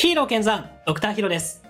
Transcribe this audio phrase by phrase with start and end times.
[0.00, 1.64] ヒーロー健さん、ドクターヒロです。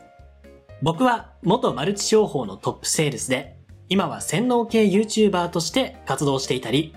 [0.82, 3.56] 僕は元マルチ商法のトップセールスで、
[3.88, 6.94] 今は洗脳系 YouTuber として活動していたり、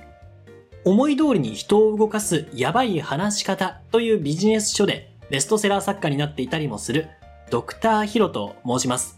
[0.83, 7.07] 思い通りに人を動かすやばい話し方というビジネス書でベストセラー作家になっていたりもする
[7.49, 9.17] ドクターヒロと申します。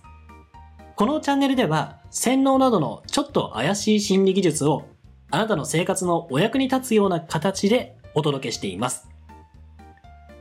[0.96, 4.86] このチャンネルでは洗脳などのちょっと怪しい心理技術を
[5.32, 9.10] あなたの生活のお役に立つような形でお届けしています。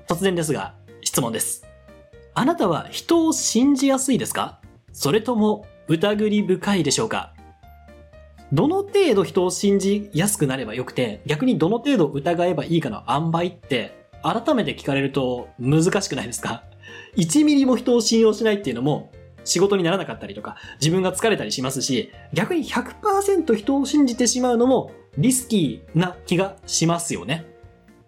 [0.07, 0.75] 突然ですが、
[1.12, 1.66] 質問です。
[2.32, 4.62] あなたは人を信じやすいですか？
[4.94, 7.34] それとも疑り深いでしょうか？
[8.50, 16.64] どの程度人を信じやすくなればよくて、逆にどの程度疑えばいいかの塩梅って、改めて聞かれると難しくないですか
[17.18, 19.12] ?1 ミリも人を信用しないっていうのも、
[19.44, 27.51] 仕事にならなかったりとか、自分が疲れたりしますし、逆に100%人を信じてしまうのもリスキーな気がしますよね。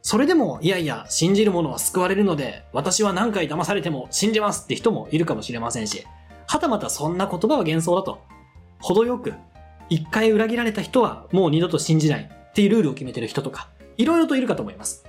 [0.06, 6.04] それでも、いやいや、信じる者は救われるので、私は何回騙されても信じますって人もいるかもしれませんし、
[6.46, 8.20] はたまたそんな言葉は幻想だと、
[8.82, 9.32] 程よく、
[9.88, 15.06] 一回裏切られた人はもう二度と信じないっていうルールを決めてる人とか、いろいろといるかと思います。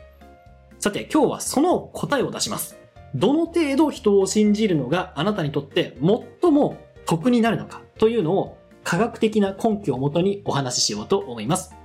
[0.80, 2.77] さて、今日はその答えを出します。
[3.16, 5.98] どの程度人を信じるのがあなたにとって
[6.42, 11.75] 最も得になるのかというのを科学的な根拠をもとにお話ししようと思います。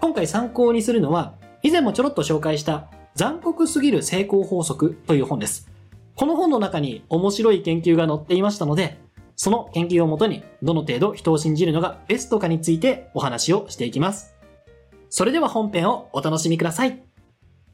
[0.00, 1.36] 今回参考にするのは、
[1.66, 5.68] 以前もちょろっと紹介した残酷すぎる成功法則という本です。
[6.14, 9.00] この本の中に面白い研究が載っていましたので、
[9.34, 14.36] その研究をもとにどの程度人を信じるのがベストかについてお話をしていきます。
[15.10, 17.02] それでは本編をお楽しみください。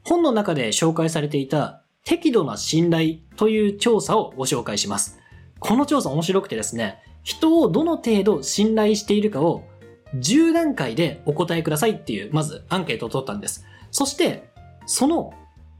[0.03, 5.19] 本の中で紹介されていた適度な信頼という調査をご紹介します。
[5.59, 9.61] この調査面白くてですね、人をどの程度信頼しているかを
[10.15, 13.63] 10段階でお答えくださいっていう、まずアンケートを取ったんです。
[13.93, 14.49] そして、
[14.87, 15.33] その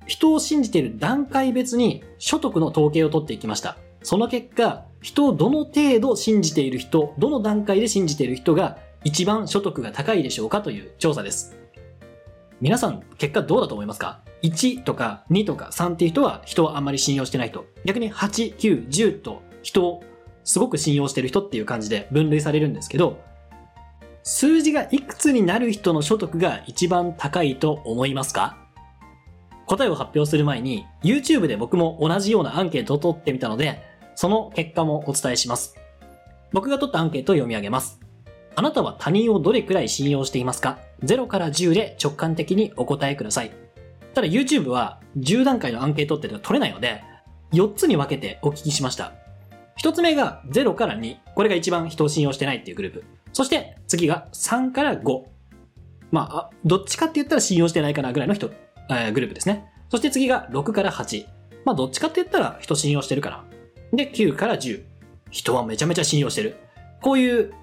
[0.05, 3.77] 人を信じている段階別に所得の統計を取っていきました。
[4.03, 11.57] その結果、人をどの程度信じている人、どの段階で信じている人が一番所得が高いでしょうかという調査です。
[12.61, 17.65] 皆さん、結果どうだと思いますか ?1 とか2とか3っていう人は人をあんまり信用してない人。
[17.83, 20.03] 逆に8、9、10と人を
[20.43, 23.19] すごく信用してる人っていう感じで分類されるんですけど、
[24.23, 28.57] 数字がいくつになる人の所得が一番高いと思いますか？
[29.65, 33.81] 答えを発表する前に YouTube で僕も同じようなアンケートを取ってみたので、
[34.15, 35.75] その結果もお伝えします。
[36.51, 37.99] 僕が取ったアンケートを読み上げます。
[38.55, 43.51] あなたは他人をどれくらい信用していますか ?0 から10で直感的にお答えください。
[44.13, 47.03] ただ YouTube は10段階のアンケートってのが取れないので、
[47.51, 49.13] 4つに分けてお聞きしました。
[49.81, 51.17] 1つ目が0から2。
[51.35, 53.03] これが一番人を信用してないっていうグループ。
[53.33, 55.23] そして次が3から5。
[56.11, 58.51] まあ、どっちかって言ったら信用してないかなぐらいの人、
[58.89, 59.65] えーグループですね。
[59.89, 61.25] そして次が6から8。
[61.65, 63.43] まあ、どっちかって言ったら人信用してるかな。
[63.91, 64.83] で、9から10。
[65.31, 66.57] 人はめちゃめちゃ信用してる。
[67.01, 67.53] こういう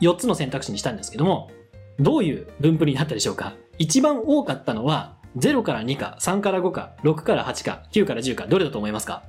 [0.00, 1.50] 4つの選択肢にしたんですけども、
[2.00, 9.22] どういう分布になったでしょうか一番多かったのは、0から2か、3から5か、6から8か、9から10か、どれだと思いますか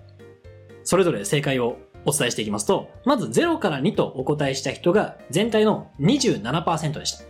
[0.83, 7.25] それぞれ正解をお伝えしていきますと、まず0から2とお答えした人が全体の27%でした。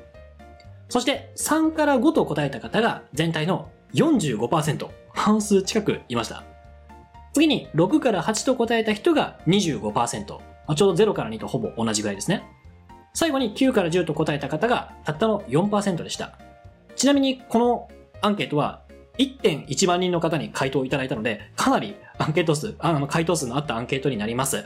[0.89, 6.43] そして3から5と答えた方が全体の45%、半数近くいました。
[7.33, 12.43] 次に6から8と答えた人が25%、ちょうど0から2とほぼ同じぐらいですね。
[13.13, 16.37] 最後に9から10と答えた方がたったの4%でした。
[16.95, 17.89] ちなみにこの
[18.21, 18.80] アンケートは
[19.17, 24.65] 1.1万人の方に回答をいただいたので、かなりアンケート数、あの回答数のあったアンケートになります。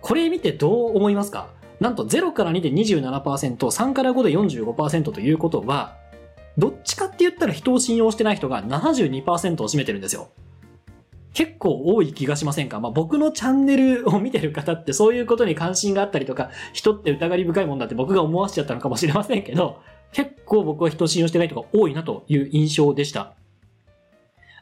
[0.00, 1.48] これ見てどう思いますか？
[1.80, 5.96] なんと0から2で27%、3から5で45%ということは、
[6.56, 9.24] どっちかって言ったら人を信用してない人が72%
[9.62, 10.28] を占めてるんですよ。
[11.32, 12.78] 結構多い気がしませんか？
[12.78, 19.80] まあ僕のチャンネルを見てる方ってそういうことに関心があったりとか、人って疑り深いもんだって僕が思わせちゃったのかもしれませんけど、
[20.14, 23.34] 結構僕は人を信用してない人が多いなという印象でした。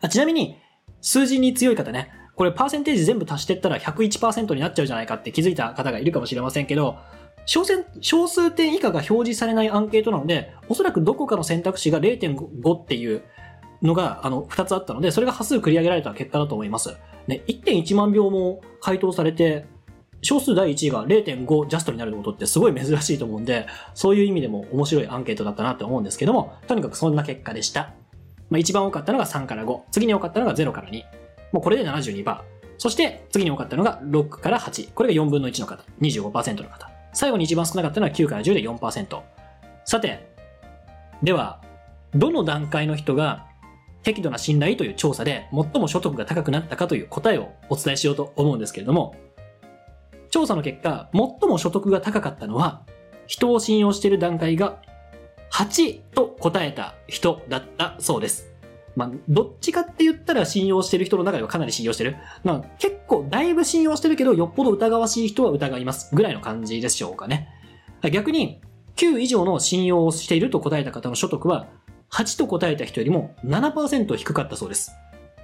[0.00, 0.56] あちなみに、
[1.00, 6.96] 数字に強い方ね、これパーセンテージ全部足してったら101%になっちゃうじゃないかって気づいた方がいるかもしれませんけど、
[7.44, 13.22] 小数小数点以下が表示されないアンケートなので、おそらくどこかの選択肢が0.5っていう
[13.82, 16.96] のが、あの、2つあったので、それが端数繰り上げられた結果だと思います。
[17.26, 19.66] ね、1.1万票も回答されて、
[20.22, 27.92] 少数第1位が0.5ジャストになることってすごい珍しいと思うんで、そういう意味でも面白いアンケートだったなって思うんですけども、とにかくそんな結果でした。
[28.48, 31.02] まあ、一番多かったのが3から5、次に多かったのが0から2。
[31.52, 32.40] もうこれで72%。
[32.78, 34.92] そして次に多かったのが6から8。
[34.92, 36.90] これが4分の1の方、25%の方。
[37.12, 39.20] 最後に一番少なかったのは9から10で4%。
[39.84, 40.28] さて、
[41.22, 41.60] では、
[42.14, 43.46] どの段階の人が
[44.02, 49.14] 適度な信頼という調査で最も所得が高くなったかという答えをお伝えしようと思うんですけれども、
[50.32, 52.82] 調査の結果、最も所得が高かったのは、
[53.26, 54.80] 人を信用している段階が
[55.52, 58.50] 8と答えた人だったそうです。
[58.96, 62.16] まあ、どっちかって言ったら信用している人の中ではかなり信用してる。
[62.44, 67.48] まあ、結構だいぶ信用してるけど、よっぽど疑わしい人は疑いますぐらいの感じでしょうかね。
[68.10, 68.62] 逆に、
[68.96, 71.68] 9以上の信用をしていると答えた方の所得は、
[72.10, 74.92] 8と答えた人よりも7%低かったそうです。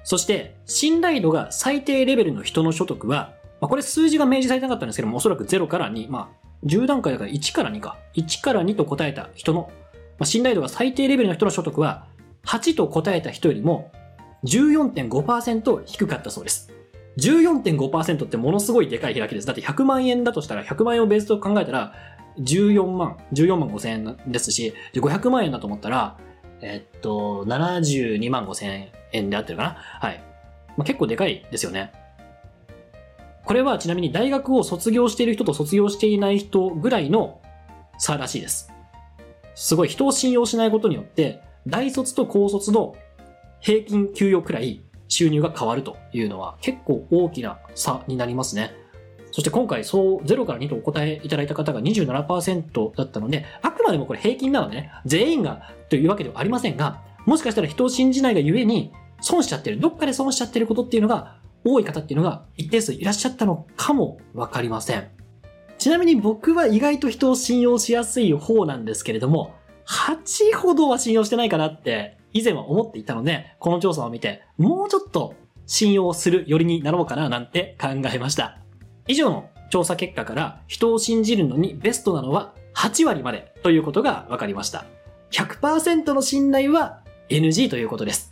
[0.02, 7.96] そして、信頼度が最低レベルの人の所得は、まあ、これ数字が明示されてなかったんですけども、おそらく0から2、まあ、10段階だから1から2か。
[8.14, 9.70] 1から2と答えた人の、
[10.18, 12.06] まあ、信頼度が最低レベルの人の所得は、
[12.46, 13.90] 8と答えた人よりも
[14.44, 16.72] 14.5%低かったそうです。
[17.18, 19.46] 14.5%ってものすごいでかい開きです。
[19.46, 21.92] だって100万円だとしたら100万円をベースと考えたら
[22.38, 26.16] 14万、14万5千円ですし、500万円だと思ったら、
[26.60, 30.22] えっと、72万5千円であってるかなはい。
[30.76, 31.92] まあ、結構でかいですよね。
[33.48, 37.40] これはちなみに大学を卒業している人と卒業していない人ぐらいの
[37.96, 38.70] 差らしいです。
[39.54, 42.94] すごい人を信用しないことによって、大卒と高卒の
[43.60, 48.74] 平均給与くらい収入が変わるというのは結構大きな差になりますね。
[49.30, 58.92] そして今回、そう、0から2とお答えいただいた方が27%だったので、あくまでもこれ平均なのでね、全員がというわけではありませんが、もしかしたら人を信じないがゆえに、
[59.22, 65.08] 損しちゃってる、どっかで損しちゃってることっていうのが、多い方っていうのが一定数いらっしゃったのかもわかりません。
[65.78, 69.54] ちなみに僕は意外と人を信用しやすい方なんですけれども、
[69.86, 75.34] 8ほどは信用してないかなって以前は思っていたので、この調査を見て、もうちょっと
[75.66, 78.58] 信用するよりになろうかななんて考えました。
[79.06, 84.84] 以上の調査結果から人を信じるのにベストなのは8割までということが分かりました。
[85.30, 88.27] 100%の信頼は NG ということです。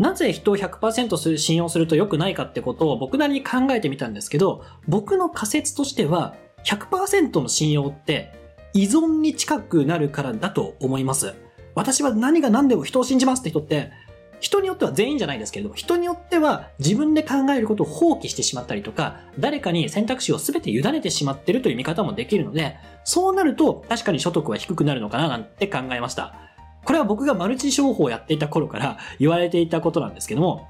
[0.00, 8.32] なぜ人を100%信用すると良くないかってことを僕なりに考えてみたんですけど、僕の仮説としては100%の信用って
[8.72, 11.34] 依存に近くなるからだと思います。
[11.74, 13.92] 私は何が何でも人を信じますって人って、
[14.40, 26.49] 人によっては全員じゃないですけれども、人によっては自分で考えることを放棄してしまったりとか、誰かに選択肢を全て委ねてしまってるという見方もできるので、そうなると確かに所得は低くなるのかななんて考えました。
[26.90, 30.66] これは僕がマルチ商法をやっていた頃から言われていたことなんですけども、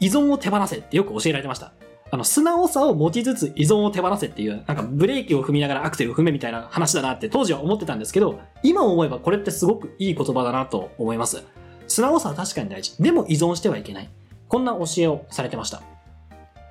[0.00, 1.72] 依存を手放せってよく教えられてました。
[2.10, 11.44] あの、素直さを持ちつつ依存を手放せっていう、なんかブレーキを踏みながらアクセルを踏めみたいな話だなって当時は思ってたんですけど、今思えばこれってすごくいい言葉だなと思います。
[11.86, 13.00] 素直さは確かに大事。
[13.00, 14.10] でも依存してはいけない。
[14.48, 15.82] こんな教えをされてました。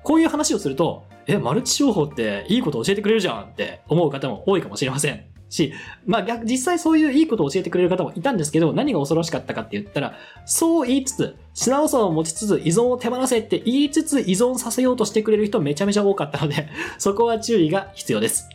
[0.02, 5.37] こういう話をすると、え、マルチ商法っていいこと教えてくれるじゃんって思う方も多いかもしれません。
[5.50, 5.72] し、
[6.06, 10.14] まあ逆、実際そういういいことを教えてくれる方もいたんですけど、何が恐ろしかったかって言ったら、
[10.44, 16.68] そう言いつつ、素直さを持ちつつ依存を手放せって言いつつ依存させようとしてくれる人めちゃめちゃ多かったので、
[16.98, 18.48] そこは注意が必要です。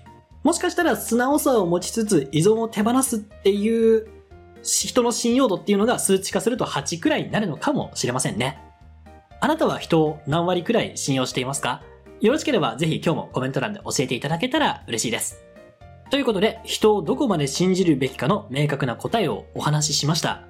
[0.43, 4.07] もしかしたら素直さを持ちつつ依存を手放すっていう
[4.61, 8.59] 人の信用度っていうのが数値化すると8くらいになるのかもしれませんね。
[9.39, 11.81] あなたは人を何割くらい信用していますか？
[12.21, 15.52] よろしければぜひ今日もコメント欄で教えていただけたら嬉しいです。
[16.13, 20.43] ということで、人をどこまで信じるべきかの明確な答えをお話ししました。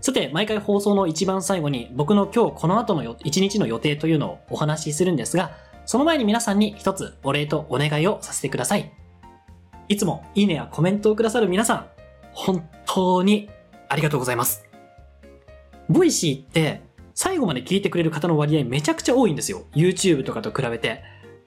[0.00, 5.50] さて、毎回放送の一番最後に僕の今日この後の一日の予定というのをお話しするんですが、
[5.84, 8.90] その前に皆さんに一つお礼とお願いをさせてください。
[9.88, 11.86] いつもいいねやコメントをくださる皆さん、
[12.32, 13.50] 本当に
[13.90, 14.64] ありがとうございます。
[15.90, 16.80] Voicy って
[17.12, 19.64] 最後まで聞いてくれる方の割合めちゃくちゃ多いんですよ。
[19.74, 21.02] YouTube とかと比べて。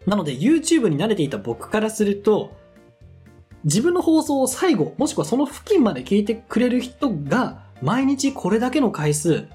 [0.05, 2.61] なので YouTube に慣れていた僕からすると、
[3.63, 9.47] 自分の放送を最後、もしくはその付近まで聞いてくれる人が、毎日これだけの回数、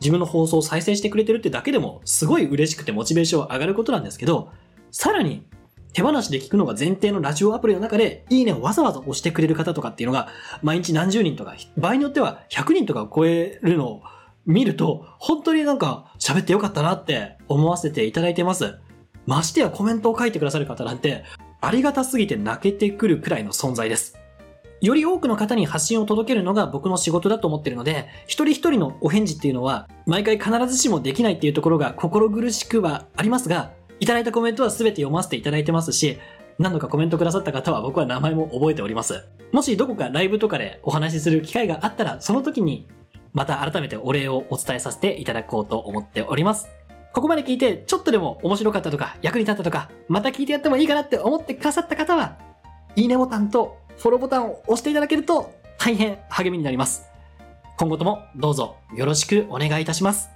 [0.00, 4.50] 自分の放送を再生してくれてるってだけでも、すごい嬉しくてモチベーション上がることなんですけど、
[4.90, 5.46] さらに、
[5.94, 10.28] 手放しで聞くのが前提のラジオアプリの中で、いいねをわざわざ押してくれる方とかっていうのが、
[10.62, 14.02] 毎日何十人とか、場合によっては100人とかを超えるのを
[14.44, 18.78] 見ると、本当になんか喋ってよかったなって思わせていただいてます。
[19.26, 21.24] ましてやコメントを書いてくださる方なんて、
[21.66, 24.18] ありがたすぎて泣けてくるくらいの存在です。
[24.82, 36.18] より多くの方に発信を届けるのが僕の仕事だと思ってるので、一人一人のお返事っていうのは、毎回必ずしもできないっていうところが心苦しくはありますが、いただいたコメントは全て読ませていただいてますし、
[36.58, 39.24] 何度かコメントくださった方は僕は名前も覚えております。
[39.50, 42.86] もしどこかライブとかでお話しする機会があったら、その時に
[43.32, 46.68] また改めてお礼をお伝えさせていただこうと思っております。
[47.14, 52.36] ここまで聞いて、ちょっとでも面白かったとか、役に立ったとか、また聞いてやってもいいかなって思ってくださった方は、
[52.96, 57.04] いいねボタンとフォローボタンを押していただけると大変励みになります。
[57.76, 60.28] 今後ともどうぞよろしくお願いいたします。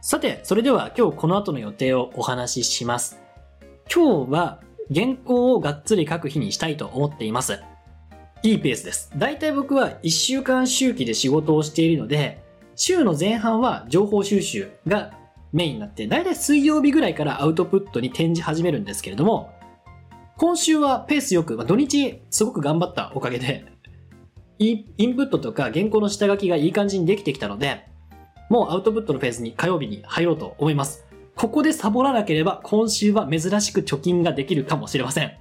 [0.00, 3.20] さて、それでは今日この後の予定をお話しします。
[3.94, 4.60] 今日は
[4.94, 7.60] 原稿をがっつり書く日にしたいと思っています。
[8.42, 9.10] いいペースです。
[9.16, 12.42] だいたい僕は1週間周期で仕事をしているので、
[12.76, 15.12] 週の前半は情報収集が
[15.52, 19.52] メインになって、だいたい水曜日ぐらいからアウトプットに転じ始めるんですけれども、
[20.36, 23.64] 今週はペースよく、まあ、土日すごく頑張ったおかげで、
[24.58, 27.86] インプットとか原稿の下書きがいい感じにできてきたので、
[28.48, 31.06] もうアウトプットのフェーズに火曜日に入ろうと思います。
[31.34, 35.32] ここでサボらなければ今週は珍しく貯金ができるかもしれません。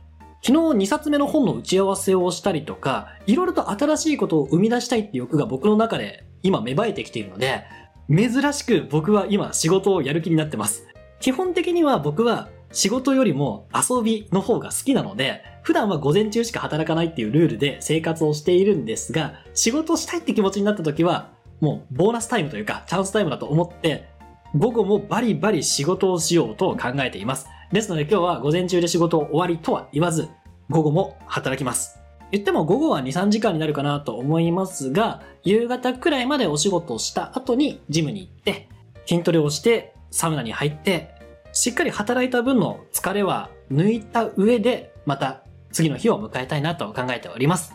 [0.41, 7.63] 昨日2冊目の本の打ち合わせをしたりとか、いろいろと新しいことを生み出したいって欲が僕の中で今芽生えてきているので、
[8.09, 10.87] 珍しく僕は今仕事をやる気になってます。
[11.19, 21.31] 基本的には僕は仕事よりも遊びの方が好きなので、普段は午前中しか働かないっていうルールで生活をしているんですが、仕事をしたいって気持ちになった時は、
[21.61, 24.09] もうボーナスタイムというか、チャンスタイムだと思って、
[24.55, 27.47] 午後もバリバリ仕事をしようと考えています。
[27.71, 30.29] ですので今日は午前中で仕事終わりとは言わず、
[30.69, 32.04] 午後も働きます。
[32.31, 38.67] 言っても午後は2、3時間になるかなと思いますが、夕方くらいまでお仕事をした後にジムに行って、
[39.05, 41.13] 筋トレをして、サウナに入って、
[41.53, 47.73] しっかり働いた分の疲れは抜いた上で、また次の日を迎えたいなと考えております。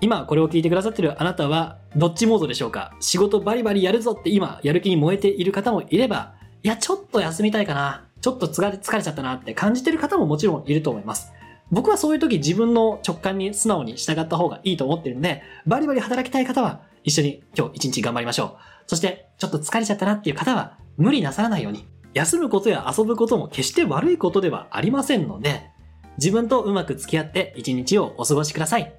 [0.00, 2.94] 今これを聞いてくださってるあなたはどっちモードでしょうか？
[3.00, 11.32] 仕事バリバリやるぞって今やる気に燃えている方もいれば、いやちょっと休みたいかな、ちょっと疲れちゃったなって感じてる方ももちろんいると思います。
[11.70, 18.50] 僕はそういう時自分の直感に素直に従った方がいいと思ってるんで、バリバリ働きたい方は一緒に今日一日頑張りましょう。
[18.86, 21.86] そしてちょっと疲れちゃったなっていう方は無理なさらないように。
[22.14, 25.70] 休むことや遊ぶことも決して悪いことではありませんので、
[26.16, 28.94] 自分とうまく付き合って一日をお過ごしください。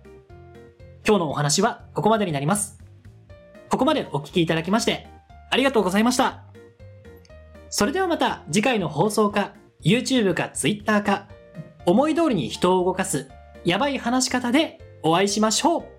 [1.07, 2.77] 今日のお話はここまでになります。
[3.69, 5.07] ここまでお聞きいただきまして
[5.49, 6.43] ありがとうございました。
[7.69, 11.27] それではまた次回の放送か YouTube か Twitter か
[11.87, 13.29] 思い通りに人を動かす
[13.63, 15.96] やばい話し方でお会いしましょう。